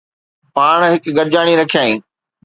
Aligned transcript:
پاڻ 0.55 0.77
هڪ 0.91 1.03
گڏجاڻي 1.17 1.53
رکيائين 1.61 1.99